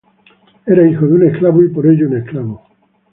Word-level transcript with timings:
Era 0.65 0.81
el 0.81 0.93
hijo 0.93 1.05
de 1.05 1.13
un 1.13 1.27
esclavo, 1.27 1.63
y 1.63 1.69
por 1.69 1.85
ello 1.85 2.07
un 2.07 2.17
esclavo. 2.17 2.63